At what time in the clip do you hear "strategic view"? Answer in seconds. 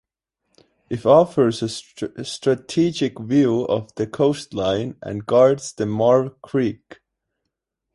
1.69-3.65